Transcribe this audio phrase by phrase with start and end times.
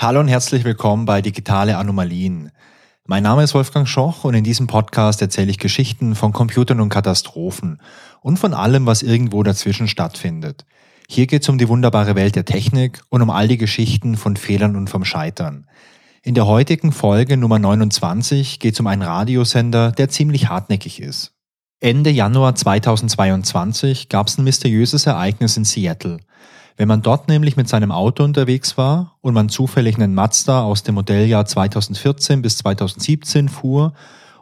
[0.00, 2.52] Hallo und herzlich willkommen bei Digitale Anomalien.
[3.04, 6.88] Mein Name ist Wolfgang Schoch und in diesem Podcast erzähle ich Geschichten von Computern und
[6.88, 7.80] Katastrophen
[8.20, 10.66] und von allem, was irgendwo dazwischen stattfindet.
[11.08, 14.36] Hier geht es um die wunderbare Welt der Technik und um all die Geschichten von
[14.36, 15.66] Fehlern und vom Scheitern.
[16.22, 21.32] In der heutigen Folge Nummer 29 geht es um einen Radiosender, der ziemlich hartnäckig ist.
[21.80, 26.18] Ende Januar 2022 gab es ein mysteriöses Ereignis in Seattle.
[26.78, 30.84] Wenn man dort nämlich mit seinem Auto unterwegs war und man zufällig einen Mazda aus
[30.84, 33.94] dem Modelljahr 2014 bis 2017 fuhr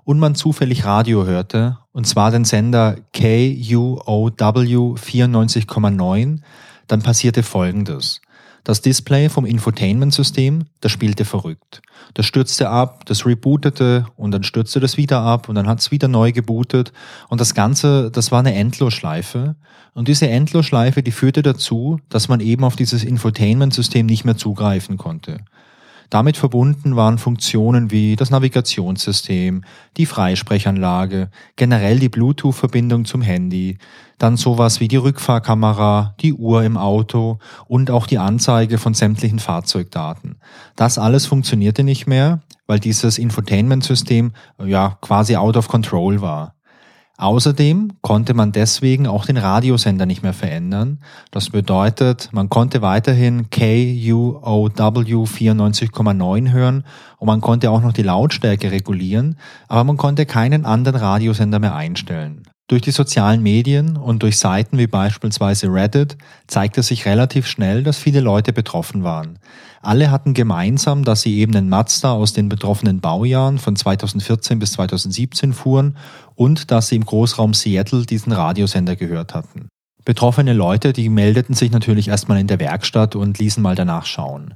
[0.05, 6.41] und man zufällig Radio hörte, und zwar den Sender KUOW 94,9,
[6.87, 8.21] dann passierte Folgendes.
[8.67, 11.83] Das Display vom Infotainment-System, das spielte verrückt.
[12.15, 15.93] Das stürzte ab, das rebootete und dann stürzte das wieder ab und dann hat es
[15.93, 16.93] wieder neu gebootet.
[17.29, 19.55] Und das Ganze, das war eine Endlosschleife.
[19.95, 24.97] Und diese Endlosschleife, die führte dazu, dass man eben auf dieses Infotainment-System nicht mehr zugreifen
[24.97, 25.39] konnte.
[26.11, 29.65] Damit verbunden waren Funktionen wie das Navigationssystem,
[29.97, 33.79] die Freisprechanlage, generell die Bluetooth-Verbindung zum Handy,
[34.19, 39.39] dann sowas wie die Rückfahrkamera, die Uhr im Auto und auch die Anzeige von sämtlichen
[39.39, 40.39] Fahrzeugdaten.
[40.75, 44.33] Das alles funktionierte nicht mehr, weil dieses Infotainment-System
[44.65, 46.56] ja quasi out of control war.
[47.19, 50.99] Außerdem konnte man deswegen auch den Radiosender nicht mehr verändern.
[51.31, 54.69] Das bedeutet, man konnte weiterhin KUOW
[55.25, 56.85] 94,9 hören
[57.19, 61.75] und man konnte auch noch die Lautstärke regulieren, aber man konnte keinen anderen Radiosender mehr
[61.75, 62.43] einstellen.
[62.69, 66.17] Durch die sozialen Medien und durch Seiten wie beispielsweise Reddit
[66.49, 69.39] zeigte sich relativ schnell, dass viele Leute betroffen waren.
[69.83, 74.73] Alle hatten gemeinsam, dass sie eben den Mazda aus den betroffenen Baujahren von 2014 bis
[74.73, 75.97] 2017 fuhren
[76.35, 79.69] und dass sie im Großraum Seattle diesen Radiosender gehört hatten.
[80.05, 84.55] Betroffene Leute, die meldeten sich natürlich erstmal in der Werkstatt und ließen mal danach schauen.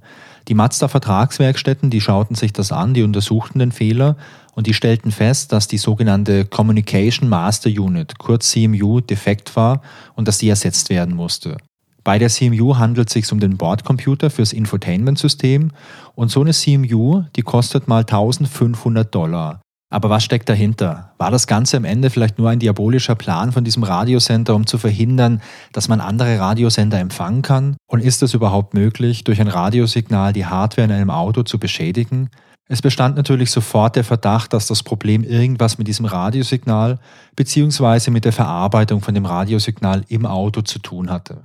[0.48, 4.16] Die Mazda-Vertragswerkstätten, die schauten sich das an, die untersuchten den Fehler
[4.54, 9.82] und die stellten fest, dass die sogenannte Communication Master Unit, kurz CMU, defekt war
[10.14, 11.56] und dass die ersetzt werden musste.
[12.03, 15.70] Bei der CMU handelt es sich um den Bordcomputer fürs Infotainment-System
[16.14, 19.60] und so eine CMU, die kostet mal 1500 Dollar.
[19.92, 21.12] Aber was steckt dahinter?
[21.18, 24.78] War das Ganze am Ende vielleicht nur ein diabolischer Plan von diesem Radiosender, um zu
[24.78, 25.42] verhindern,
[25.72, 27.76] dass man andere Radiosender empfangen kann?
[27.88, 32.30] Und ist es überhaupt möglich, durch ein Radiosignal die Hardware in einem Auto zu beschädigen?
[32.68, 37.00] Es bestand natürlich sofort der Verdacht, dass das Problem irgendwas mit diesem Radiosignal
[37.34, 38.12] bzw.
[38.12, 41.42] mit der Verarbeitung von dem Radiosignal im Auto zu tun hatte.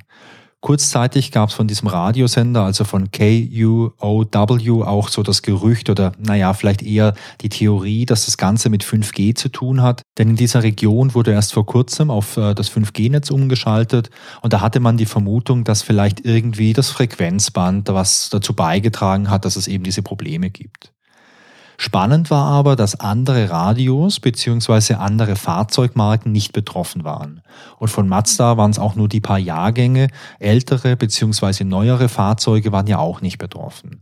[0.65, 6.55] Kurzzeitig gab es von diesem Radiosender, also von KUOW, auch so das Gerücht oder naja,
[6.55, 10.01] vielleicht eher die Theorie, dass das Ganze mit 5G zu tun hat.
[10.17, 14.09] Denn in dieser Region wurde erst vor kurzem auf äh, das 5G-Netz umgeschaltet
[14.41, 19.45] und da hatte man die Vermutung, dass vielleicht irgendwie das Frequenzband was dazu beigetragen hat,
[19.45, 20.94] dass es eben diese Probleme gibt.
[21.77, 24.95] Spannend war aber, dass andere Radios bzw.
[24.95, 27.41] andere Fahrzeugmarken nicht betroffen waren.
[27.77, 30.07] Und von Mazda waren es auch nur die paar Jahrgänge,
[30.39, 31.63] ältere bzw.
[31.63, 34.01] neuere Fahrzeuge waren ja auch nicht betroffen.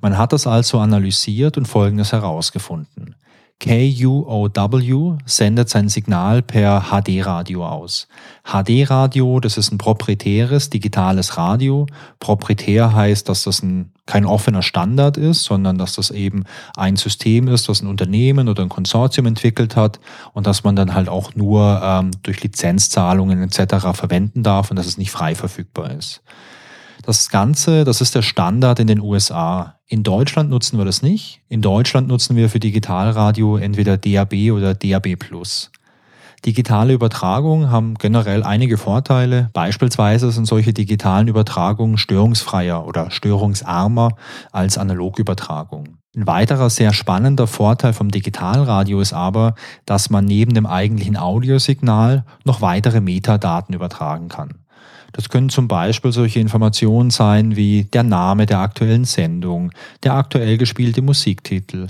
[0.00, 3.16] Man hat das also analysiert und Folgendes herausgefunden.
[3.60, 8.08] KUOW sendet sein Signal per HD-Radio aus.
[8.42, 11.86] HD-Radio, das ist ein proprietäres digitales Radio.
[12.20, 16.44] Proprietär heißt, dass das ein, kein offener Standard ist, sondern dass das eben
[16.74, 20.00] ein System ist, das ein Unternehmen oder ein Konsortium entwickelt hat
[20.32, 23.88] und dass man dann halt auch nur ähm, durch Lizenzzahlungen etc.
[23.92, 26.22] verwenden darf und dass es nicht frei verfügbar ist.
[27.10, 29.80] Das Ganze, das ist der Standard in den USA.
[29.88, 31.42] In Deutschland nutzen wir das nicht.
[31.48, 35.16] In Deutschland nutzen wir für Digitalradio entweder DAB oder DAB+.
[36.46, 39.50] Digitale Übertragungen haben generell einige Vorteile.
[39.54, 44.10] Beispielsweise sind solche digitalen Übertragungen störungsfreier oder störungsarmer
[44.52, 45.98] als Analogübertragungen.
[46.14, 52.24] Ein weiterer sehr spannender Vorteil vom Digitalradio ist aber, dass man neben dem eigentlichen Audiosignal
[52.44, 54.60] noch weitere Metadaten übertragen kann.
[55.12, 59.72] Das können zum Beispiel solche Informationen sein wie der Name der aktuellen Sendung,
[60.02, 61.88] der aktuell gespielte Musiktitel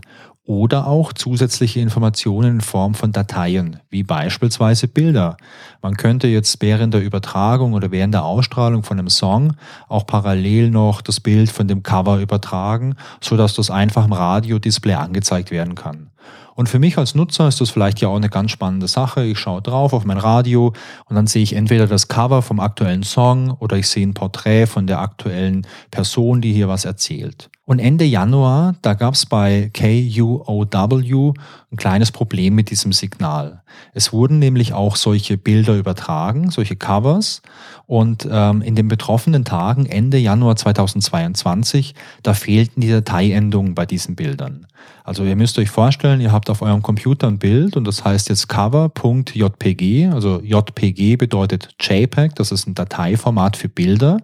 [0.50, 5.36] oder auch zusätzliche Informationen in Form von Dateien, wie beispielsweise Bilder.
[5.80, 9.52] Man könnte jetzt während der Übertragung oder während der Ausstrahlung von einem Song
[9.88, 14.94] auch parallel noch das Bild von dem Cover übertragen, so dass das einfach im Radiodisplay
[14.94, 16.10] angezeigt werden kann.
[16.54, 19.24] Und für mich als Nutzer ist das vielleicht ja auch eine ganz spannende Sache.
[19.24, 20.72] Ich schaue drauf auf mein Radio
[21.06, 24.66] und dann sehe ich entweder das Cover vom aktuellen Song oder ich sehe ein Porträt
[24.66, 27.50] von der aktuellen Person, die hier was erzählt.
[27.70, 31.34] Und Ende Januar, da gab es bei KUOW
[31.70, 33.62] ein kleines Problem mit diesem Signal.
[33.94, 37.42] Es wurden nämlich auch solche Bilder übertragen, solche Covers.
[37.86, 41.94] Und ähm, in den betroffenen Tagen, Ende Januar 2022,
[42.24, 44.66] da fehlten die Dateiendungen bei diesen Bildern.
[45.04, 48.30] Also ihr müsst euch vorstellen, ihr habt auf eurem Computer ein Bild und das heißt
[48.30, 50.08] jetzt cover.jpg.
[50.12, 54.18] Also JPG bedeutet JPEG, das ist ein Dateiformat für Bilder.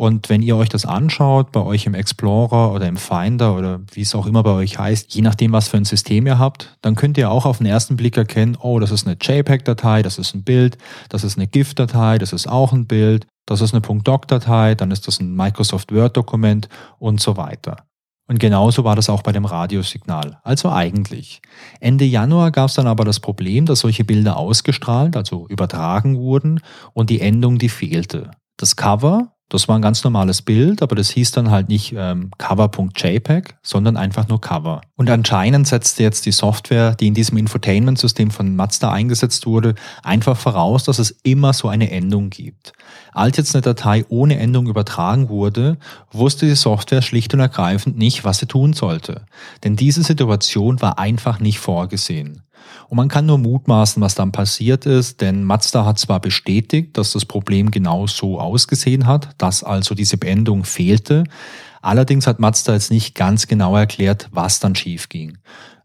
[0.00, 4.00] Und wenn ihr euch das anschaut, bei euch im Explorer oder im Finder oder wie
[4.00, 6.94] es auch immer bei euch heißt, je nachdem, was für ein System ihr habt, dann
[6.94, 10.34] könnt ihr auch auf den ersten Blick erkennen, oh, das ist eine JPEG-Datei, das ist
[10.34, 10.78] ein Bild,
[11.10, 15.06] das ist eine GIF-Datei, das ist auch ein Bild, das ist eine .doc-Datei, dann ist
[15.06, 17.76] das ein Microsoft Word-Dokument und so weiter.
[18.26, 20.38] Und genauso war das auch bei dem Radiosignal.
[20.44, 21.42] Also eigentlich.
[21.78, 26.62] Ende Januar gab es dann aber das Problem, dass solche Bilder ausgestrahlt, also übertragen wurden
[26.94, 28.30] und die Endung, die fehlte.
[28.56, 32.30] Das Cover das war ein ganz normales Bild, aber das hieß dann halt nicht ähm,
[32.38, 34.80] cover.jpg, sondern einfach nur Cover.
[34.96, 39.74] Und anscheinend setzte jetzt die Software, die in diesem Infotainment-System von Mazda eingesetzt wurde,
[40.04, 42.72] einfach voraus, dass es immer so eine Endung gibt.
[43.12, 45.78] Als jetzt eine Datei ohne Endung übertragen wurde,
[46.12, 49.22] wusste die Software schlicht und ergreifend nicht, was sie tun sollte.
[49.64, 52.42] Denn diese Situation war einfach nicht vorgesehen.
[52.88, 57.12] Und man kann nur mutmaßen, was dann passiert ist, denn Mazda hat zwar bestätigt, dass
[57.12, 61.24] das Problem genau so ausgesehen hat, dass also diese Beendung fehlte,
[61.82, 65.38] allerdings hat Mazda jetzt nicht ganz genau erklärt, was dann schief ging.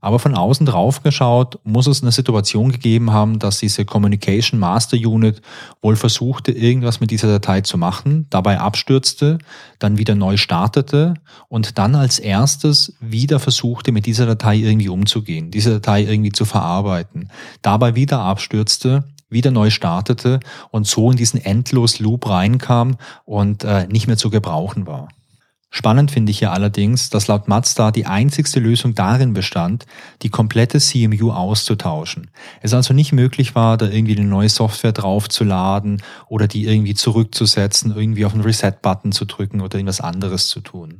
[0.05, 4.97] Aber von außen drauf geschaut, muss es eine Situation gegeben haben, dass diese Communication Master
[4.97, 5.41] Unit
[5.81, 9.39] wohl versuchte, irgendwas mit dieser Datei zu machen, dabei abstürzte,
[9.79, 11.15] dann wieder neu startete
[11.47, 16.45] und dann als erstes wieder versuchte, mit dieser Datei irgendwie umzugehen, diese Datei irgendwie zu
[16.45, 17.31] verarbeiten,
[17.63, 20.39] dabei wieder abstürzte, wieder neu startete
[20.69, 25.07] und so in diesen endlos Loop reinkam und äh, nicht mehr zu gebrauchen war.
[25.77, 29.85] Spannend finde ich ja allerdings, dass laut Mazda die einzigste Lösung darin bestand,
[30.21, 32.31] die komplette CMU auszutauschen.
[32.61, 37.93] Es also nicht möglich war, da irgendwie eine neue Software draufzuladen oder die irgendwie zurückzusetzen,
[37.93, 40.99] irgendwie auf den Reset-Button zu drücken oder irgendwas anderes zu tun.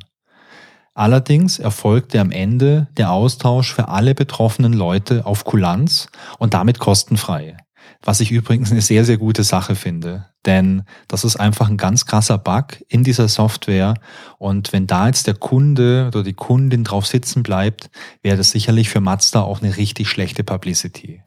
[0.94, 6.07] Allerdings erfolgte am Ende der Austausch für alle betroffenen Leute auf Kulanz
[6.38, 7.56] und damit kostenfrei.
[8.02, 10.28] Was ich übrigens eine sehr, sehr gute Sache finde.
[10.46, 13.96] Denn das ist einfach ein ganz krasser Bug in dieser Software.
[14.38, 17.90] Und wenn da jetzt der Kunde oder die Kundin drauf sitzen bleibt,
[18.22, 21.24] wäre das sicherlich für Mazda auch eine richtig schlechte Publicity.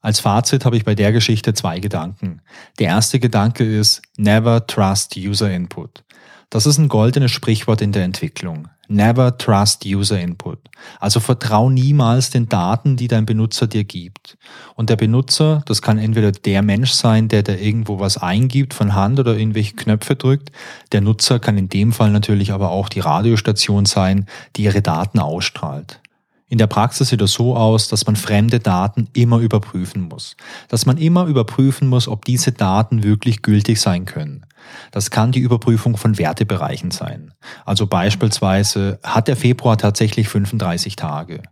[0.00, 2.40] Als Fazit habe ich bei der Geschichte zwei Gedanken.
[2.78, 6.04] Der erste Gedanke ist, never trust user input.
[6.50, 8.68] Das ist ein goldenes Sprichwort in der Entwicklung.
[8.90, 10.58] Never trust user input.
[10.98, 14.38] Also vertrau niemals den Daten, die dein Benutzer dir gibt.
[14.76, 18.94] Und der Benutzer, das kann entweder der Mensch sein, der da irgendwo was eingibt von
[18.94, 20.52] Hand oder irgendwelche Knöpfe drückt.
[20.92, 24.24] Der Nutzer kann in dem Fall natürlich aber auch die Radiostation sein,
[24.56, 26.00] die ihre Daten ausstrahlt.
[26.48, 30.34] In der Praxis sieht es so aus, dass man fremde Daten immer überprüfen muss.
[30.68, 34.46] Dass man immer überprüfen muss, ob diese Daten wirklich gültig sein können.
[34.90, 37.34] Das kann die Überprüfung von Wertebereichen sein.
[37.64, 41.42] Also beispielsweise, hat der Februar tatsächlich 35 Tage?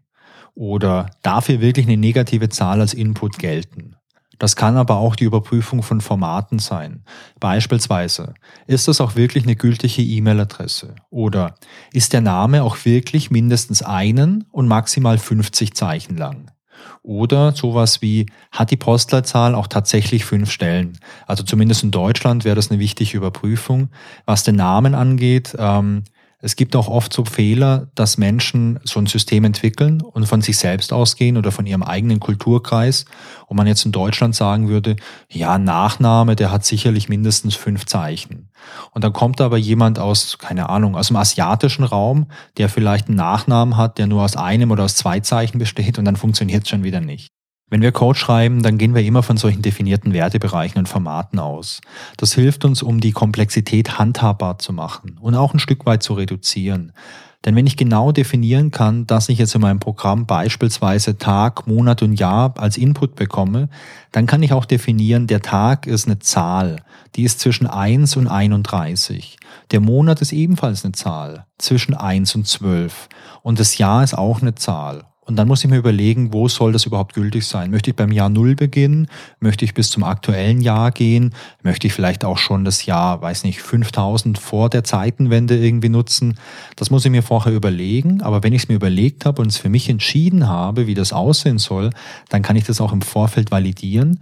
[0.54, 3.96] Oder darf hier wirklich eine negative Zahl als Input gelten?
[4.38, 7.04] Das kann aber auch die Überprüfung von Formaten sein.
[7.40, 8.34] Beispielsweise,
[8.66, 10.94] ist das auch wirklich eine gültige E-Mail-Adresse?
[11.10, 11.54] Oder
[11.92, 16.50] ist der Name auch wirklich mindestens einen und maximal 50 Zeichen lang?
[17.02, 20.98] Oder sowas wie, hat die Postleitzahl auch tatsächlich fünf Stellen?
[21.26, 23.90] Also zumindest in Deutschland wäre das eine wichtige Überprüfung.
[24.24, 26.04] Was den Namen angeht, ähm,
[26.38, 30.58] es gibt auch oft so Fehler, dass Menschen so ein System entwickeln und von sich
[30.58, 33.06] selbst ausgehen oder von ihrem eigenen Kulturkreis.
[33.46, 34.96] Und man jetzt in Deutschland sagen würde,
[35.30, 38.50] ja, Nachname, der hat sicherlich mindestens fünf Zeichen.
[38.90, 42.26] Und dann kommt aber jemand aus, keine Ahnung, aus dem asiatischen Raum,
[42.58, 46.04] der vielleicht einen Nachnamen hat, der nur aus einem oder aus zwei Zeichen besteht und
[46.04, 47.35] dann funktioniert es schon wieder nicht.
[47.68, 51.80] Wenn wir Code schreiben, dann gehen wir immer von solchen definierten Wertebereichen und Formaten aus.
[52.16, 56.14] Das hilft uns, um die Komplexität handhabbar zu machen und auch ein Stück weit zu
[56.14, 56.92] reduzieren.
[57.44, 62.02] Denn wenn ich genau definieren kann, dass ich jetzt in meinem Programm beispielsweise Tag, Monat
[62.02, 63.68] und Jahr als Input bekomme,
[64.12, 66.82] dann kann ich auch definieren, der Tag ist eine Zahl,
[67.16, 69.38] die ist zwischen 1 und 31.
[69.72, 73.08] Der Monat ist ebenfalls eine Zahl, zwischen 1 und 12.
[73.42, 76.72] Und das Jahr ist auch eine Zahl und dann muss ich mir überlegen, wo soll
[76.72, 77.72] das überhaupt gültig sein?
[77.72, 79.08] Möchte ich beim Jahr Null beginnen?
[79.40, 81.34] Möchte ich bis zum aktuellen Jahr gehen?
[81.64, 86.38] Möchte ich vielleicht auch schon das Jahr, weiß nicht, 5000 vor der Zeitenwende irgendwie nutzen?
[86.76, 88.22] Das muss ich mir vorher überlegen.
[88.22, 91.12] Aber wenn ich es mir überlegt habe und es für mich entschieden habe, wie das
[91.12, 91.90] aussehen soll,
[92.28, 94.20] dann kann ich das auch im Vorfeld validieren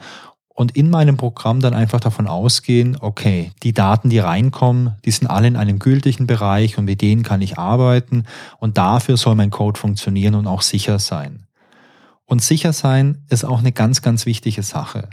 [0.54, 5.26] und in meinem Programm dann einfach davon ausgehen, okay, die Daten, die reinkommen, die sind
[5.26, 8.24] alle in einem gültigen Bereich und mit denen kann ich arbeiten
[8.58, 11.46] und dafür soll mein Code funktionieren und auch sicher sein.
[12.24, 15.10] Und sicher sein ist auch eine ganz, ganz wichtige Sache.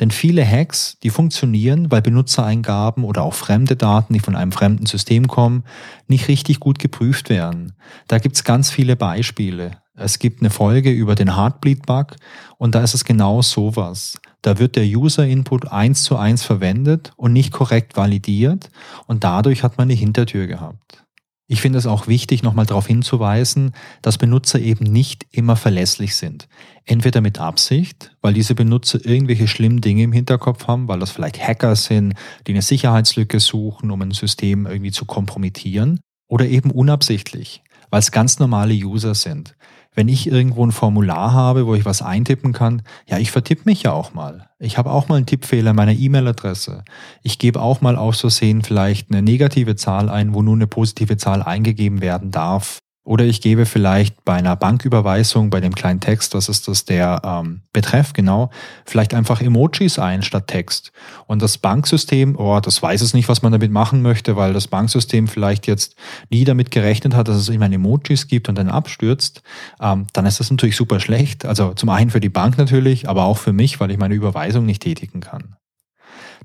[0.00, 4.86] Denn viele Hacks, die funktionieren, weil Benutzereingaben oder auch fremde Daten, die von einem fremden
[4.86, 5.64] System kommen,
[6.06, 7.74] nicht richtig gut geprüft werden.
[8.08, 9.72] Da gibt's ganz viele Beispiele.
[9.94, 12.16] Es gibt eine Folge über den Heartbleed-Bug
[12.56, 14.18] und da ist es genau sowas.
[14.42, 18.70] Da wird der User-Input eins zu eins verwendet und nicht korrekt validiert
[19.06, 21.04] und dadurch hat man eine Hintertür gehabt.
[21.46, 26.48] Ich finde es auch wichtig, nochmal darauf hinzuweisen, dass Benutzer eben nicht immer verlässlich sind.
[26.86, 31.46] Entweder mit Absicht, weil diese Benutzer irgendwelche schlimmen Dinge im Hinterkopf haben, weil das vielleicht
[31.46, 32.14] Hacker sind,
[32.46, 38.10] die eine Sicherheitslücke suchen, um ein System irgendwie zu kompromittieren, oder eben unabsichtlich, weil es
[38.10, 39.54] ganz normale User sind
[39.94, 43.82] wenn ich irgendwo ein Formular habe, wo ich was eintippen kann, ja, ich vertippe mich
[43.82, 44.48] ja auch mal.
[44.58, 46.84] Ich habe auch mal einen Tippfehler in meiner E-Mail-Adresse.
[47.22, 51.16] Ich gebe auch mal aus Versehen vielleicht eine negative Zahl ein, wo nur eine positive
[51.16, 52.78] Zahl eingegeben werden darf.
[53.04, 57.20] Oder ich gebe vielleicht bei einer Banküberweisung, bei dem kleinen Text, was ist das, der
[57.24, 58.50] ähm, Betreff, genau,
[58.84, 60.92] vielleicht einfach Emojis ein statt Text.
[61.26, 64.68] Und das Banksystem, oh, das weiß es nicht, was man damit machen möchte, weil das
[64.68, 65.96] Banksystem vielleicht jetzt
[66.30, 69.42] nie damit gerechnet hat, dass es immer Emojis gibt und dann abstürzt,
[69.80, 71.44] ähm, dann ist das natürlich super schlecht.
[71.44, 74.64] Also zum einen für die Bank natürlich, aber auch für mich, weil ich meine Überweisung
[74.64, 75.56] nicht tätigen kann.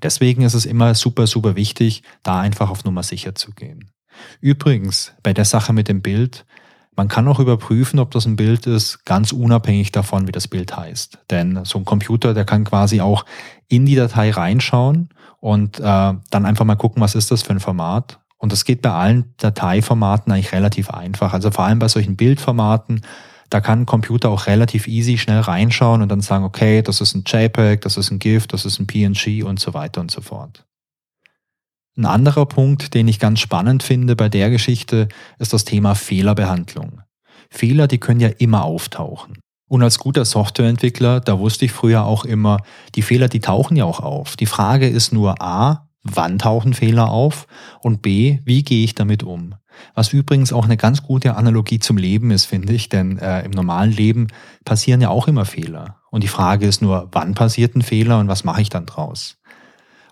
[0.01, 3.91] Deswegen ist es immer super, super wichtig, da einfach auf Nummer sicher zu gehen.
[4.41, 6.45] Übrigens, bei der Sache mit dem Bild,
[6.95, 10.75] man kann auch überprüfen, ob das ein Bild ist, ganz unabhängig davon, wie das Bild
[10.75, 11.19] heißt.
[11.29, 13.24] Denn so ein Computer, der kann quasi auch
[13.67, 15.09] in die Datei reinschauen
[15.39, 18.19] und äh, dann einfach mal gucken, was ist das für ein Format.
[18.38, 21.33] Und das geht bei allen Dateiformaten eigentlich relativ einfach.
[21.33, 23.01] Also vor allem bei solchen Bildformaten,
[23.50, 27.15] da kann ein Computer auch relativ easy schnell reinschauen und dann sagen, okay, das ist
[27.15, 30.21] ein JPEG, das ist ein GIF, das ist ein PNG und so weiter und so
[30.21, 30.65] fort.
[31.98, 35.08] Ein anderer Punkt, den ich ganz spannend finde bei der Geschichte,
[35.39, 37.01] ist das Thema Fehlerbehandlung.
[37.50, 39.39] Fehler, die können ja immer auftauchen.
[39.68, 42.60] Und als guter Softwareentwickler, da wusste ich früher auch immer,
[42.94, 44.38] die Fehler, die tauchen ja auch auf.
[44.38, 47.48] Die Frage ist nur A, wann tauchen Fehler auf?
[47.82, 49.56] Und B, wie gehe ich damit um?
[49.96, 53.51] Was übrigens auch eine ganz gute Analogie zum Leben ist, finde ich, denn äh, im
[53.51, 54.27] normalen Leben
[54.66, 55.98] passieren ja auch immer Fehler.
[56.12, 59.38] Und die Frage ist nur, wann passiert ein Fehler und was mache ich dann draus?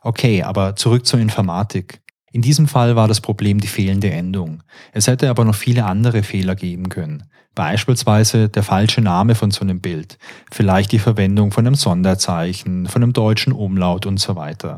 [0.06, 2.00] Okay, aber zurück zur Informatik.
[2.32, 4.62] In diesem Fall war das Problem die fehlende Endung.
[4.92, 7.24] Es hätte aber noch viele andere Fehler geben können.
[7.56, 10.20] Beispielsweise der falsche Name von so einem Bild,
[10.52, 14.78] vielleicht die Verwendung von einem Sonderzeichen, von einem deutschen Umlaut und so weiter.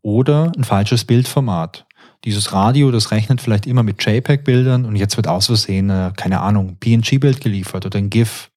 [0.00, 1.84] Oder ein falsches Bildformat.
[2.24, 6.40] Dieses Radio, das rechnet vielleicht immer mit JPEG-Bildern und jetzt wird aus Versehen, äh, keine
[6.40, 8.52] Ahnung, PNG-Bild geliefert oder ein GIF.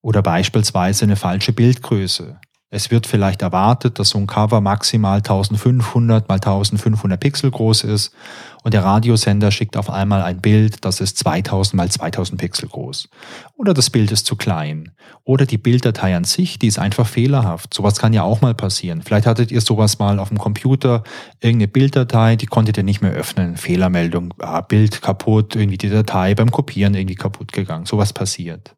[0.00, 2.38] Oder beispielsweise eine falsche Bildgröße.
[2.72, 8.14] Es wird vielleicht erwartet, dass so ein Cover maximal 1500 mal 1500 Pixel groß ist
[8.62, 13.08] und der Radiosender schickt auf einmal ein Bild, das ist 2000 mal 2000 Pixel groß.
[13.56, 14.92] Oder das Bild ist zu klein.
[15.24, 17.74] Oder die Bilddatei an sich, die ist einfach fehlerhaft.
[17.74, 19.02] Sowas kann ja auch mal passieren.
[19.02, 21.02] Vielleicht hattet ihr sowas mal auf dem Computer,
[21.40, 23.56] irgendeine Bilddatei, die konntet ihr nicht mehr öffnen.
[23.56, 27.86] Fehlermeldung, ah, Bild kaputt, irgendwie die Datei beim Kopieren irgendwie kaputt gegangen.
[27.86, 28.76] Sowas passiert.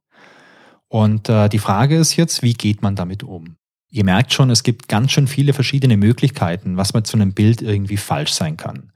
[0.89, 3.57] Und äh, die Frage ist jetzt, wie geht man damit um?
[3.95, 7.61] Ihr merkt schon, es gibt ganz schön viele verschiedene Möglichkeiten, was mit so einem Bild
[7.61, 8.91] irgendwie falsch sein kann.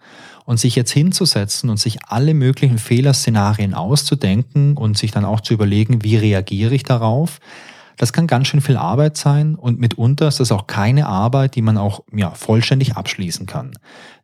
[0.46, 5.52] Und sich jetzt hinzusetzen und sich alle möglichen Fehlerszenarien auszudenken und sich dann auch zu
[5.52, 7.40] überlegen, wie reagiere ich darauf,
[7.96, 11.62] das kann ganz schön viel Arbeit sein und mitunter ist das auch keine Arbeit, die
[11.62, 13.72] man auch ja, vollständig abschließen kann.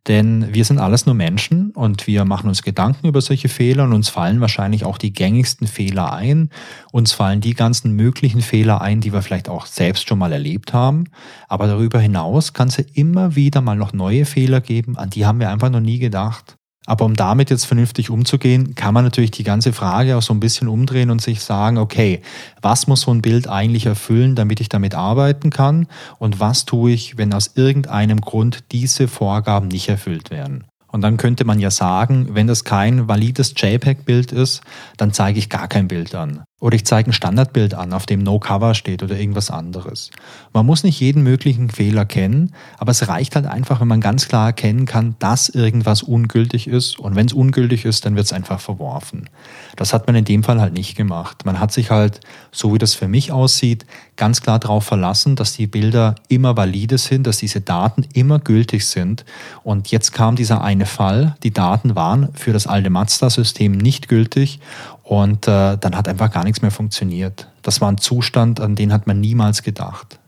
[0.08, 3.92] Denn wir sind alles nur Menschen und wir machen uns Gedanken über solche Fehler und
[3.92, 6.50] uns fallen wahrscheinlich auch die gängigsten Fehler ein.
[6.90, 10.72] Uns fallen die ganzen möglichen Fehler ein, die wir vielleicht auch selbst schon mal erlebt
[10.72, 11.04] haben.
[11.48, 15.24] Aber darüber hinaus kann es ja immer wieder mal noch neue Fehler geben, an die
[15.24, 16.56] haben wir einfach noch nie gedacht.
[16.86, 20.40] Aber um damit jetzt vernünftig umzugehen, kann man natürlich die ganze Frage auch so ein
[20.40, 22.22] bisschen umdrehen und sich sagen, okay,
[22.60, 25.86] was muss so ein Bild eigentlich erfüllen, damit ich damit arbeiten kann?
[26.18, 30.64] Und was tue ich, wenn aus irgendeinem Grund diese Vorgaben nicht erfüllt werden?
[30.88, 34.60] Und dann könnte man ja sagen, wenn das kein valides JPEG-Bild ist,
[34.98, 36.44] dann zeige ich gar kein Bild an.
[36.62, 40.12] Oder ich zeige ein Standardbild an, auf dem No Cover steht oder irgendwas anderes.
[40.52, 44.28] Man muss nicht jeden möglichen Fehler kennen, aber es reicht halt einfach, wenn man ganz
[44.28, 47.00] klar erkennen kann, dass irgendwas ungültig ist.
[47.00, 49.28] Und wenn es ungültig ist, dann wird es einfach verworfen.
[49.74, 51.44] Das hat man in dem Fall halt nicht gemacht.
[51.44, 52.20] Man hat sich halt,
[52.52, 56.96] so wie das für mich aussieht, ganz klar darauf verlassen, dass die Bilder immer valide
[56.96, 59.24] sind, dass diese Daten immer gültig sind.
[59.64, 64.60] Und jetzt kam dieser eine Fall, die Daten waren für das alte Mazda-System nicht gültig
[65.02, 67.48] und äh, dann hat einfach gar nichts mehr funktioniert.
[67.62, 70.18] Das war ein Zustand, an den hat man niemals gedacht.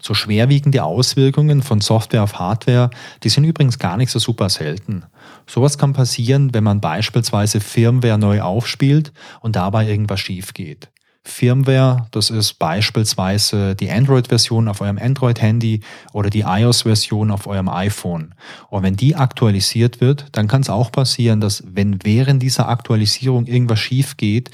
[0.00, 2.90] So schwerwiegende Auswirkungen von Software auf Hardware,
[3.22, 5.04] die sind übrigens gar nicht so super selten.
[5.46, 10.90] Sowas kann passieren, wenn man beispielsweise Firmware neu aufspielt und dabei irgendwas schief geht.
[11.24, 15.80] Firmware, das ist beispielsweise die Android-Version auf eurem Android-Handy
[16.12, 18.34] oder die iOS-Version auf eurem iPhone.
[18.70, 23.46] Und wenn die aktualisiert wird, dann kann es auch passieren, dass wenn während dieser Aktualisierung
[23.46, 24.50] irgendwas schief geht,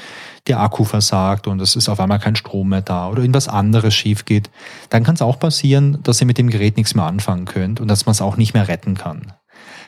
[0.46, 3.94] der Akku versagt und es ist auf einmal kein Strom mehr da oder irgendwas anderes
[3.94, 4.50] schief geht,
[4.90, 7.88] dann kann es auch passieren, dass ihr mit dem Gerät nichts mehr anfangen könnt und
[7.88, 9.32] dass man es auch nicht mehr retten kann.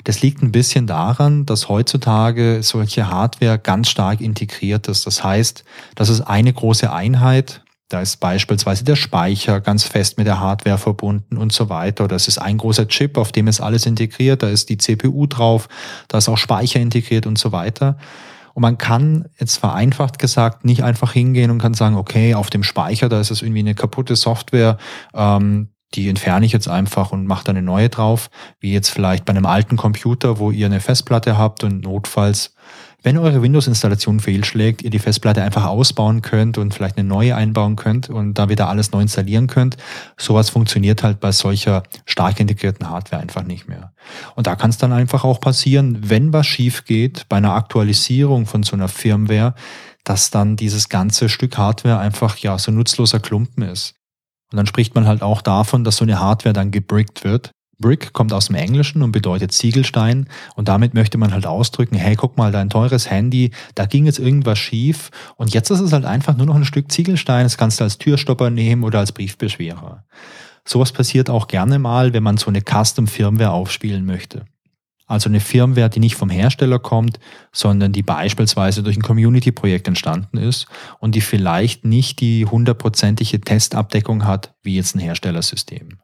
[0.04, 5.06] Das liegt ein bisschen daran, dass heutzutage solche Hardware ganz stark integriert ist.
[5.06, 5.64] Das heißt,
[5.94, 7.62] das ist eine große Einheit.
[7.88, 12.06] Da ist beispielsweise der Speicher ganz fest mit der Hardware verbunden und so weiter.
[12.06, 14.44] Das ist ein großer Chip, auf dem ist alles integriert.
[14.44, 15.68] Da ist die CPU drauf,
[16.06, 17.98] da ist auch Speicher integriert und so weiter.
[18.54, 22.62] Und man kann jetzt vereinfacht gesagt nicht einfach hingehen und kann sagen, okay, auf dem
[22.62, 24.78] Speicher, da ist es irgendwie eine kaputte Software,
[25.14, 28.30] ähm, die entferne ich jetzt einfach und mache da eine neue drauf,
[28.60, 32.54] wie jetzt vielleicht bei einem alten Computer, wo ihr eine Festplatte habt und notfalls,
[33.02, 37.74] wenn eure Windows-Installation fehlschlägt, ihr die Festplatte einfach ausbauen könnt und vielleicht eine neue einbauen
[37.74, 39.78] könnt und da wieder alles neu installieren könnt.
[40.16, 43.92] Sowas funktioniert halt bei solcher stark integrierten Hardware einfach nicht mehr.
[44.36, 48.46] Und da kann es dann einfach auch passieren, wenn was schief geht bei einer Aktualisierung
[48.46, 49.54] von so einer Firmware,
[50.04, 53.99] dass dann dieses ganze Stück Hardware einfach ja so nutzloser Klumpen ist.
[54.52, 57.52] Und dann spricht man halt auch davon, dass so eine Hardware dann gebrickt wird.
[57.80, 62.14] Brick kommt aus dem Englischen und bedeutet Ziegelstein und damit möchte man halt ausdrücken, hey,
[62.14, 66.04] guck mal, dein teures Handy, da ging jetzt irgendwas schief und jetzt ist es halt
[66.04, 70.04] einfach nur noch ein Stück Ziegelstein, das kannst du als Türstopper nehmen oder als Briefbeschwerer.
[70.66, 74.44] Sowas passiert auch gerne mal, wenn man so eine Custom-Firmware aufspielen möchte.
[75.10, 77.18] Also eine Firmware, die nicht vom Hersteller kommt,
[77.50, 80.68] sondern die beispielsweise durch ein Community-Projekt entstanden ist
[81.00, 85.98] und die vielleicht nicht die hundertprozentige Testabdeckung hat, wie jetzt ein Herstellersystem.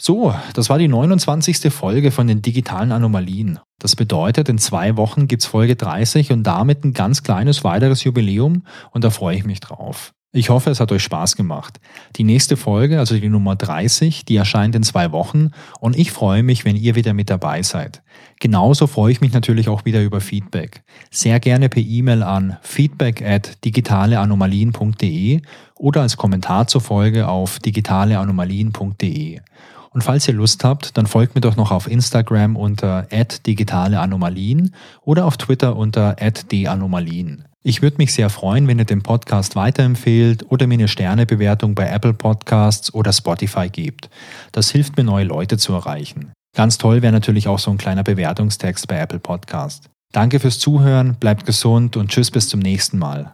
[0.00, 1.70] So, das war die 29.
[1.70, 3.58] Folge von den digitalen Anomalien.
[3.78, 8.62] Das bedeutet, in zwei Wochen gibt's Folge 30 und damit ein ganz kleines weiteres Jubiläum
[8.92, 10.14] und da freue ich mich drauf.
[10.36, 11.78] Ich hoffe, es hat euch Spaß gemacht.
[12.16, 16.42] Die nächste Folge, also die Nummer 30, die erscheint in zwei Wochen und ich freue
[16.42, 18.02] mich, wenn ihr wieder mit dabei seid.
[18.40, 20.82] Genauso freue ich mich natürlich auch wieder über Feedback.
[21.12, 25.40] Sehr gerne per E-Mail an feedback at digitaleanomalien.de
[25.76, 29.40] oder als Kommentar zur Folge auf digitaleanomalien.de.
[29.90, 33.06] Und falls ihr Lust habt, dann folgt mir doch noch auf Instagram unter
[33.46, 36.16] digitaleanomalien oder auf Twitter unter
[36.50, 37.44] @danomalien.
[37.66, 41.88] Ich würde mich sehr freuen, wenn ihr den Podcast weiterempfehlt oder mir eine Sternebewertung bei
[41.88, 44.10] Apple Podcasts oder Spotify gebt.
[44.52, 46.32] Das hilft mir, neue Leute zu erreichen.
[46.54, 49.88] Ganz toll wäre natürlich auch so ein kleiner Bewertungstext bei Apple Podcast.
[50.12, 53.32] Danke fürs Zuhören, bleibt gesund und tschüss bis zum nächsten Mal.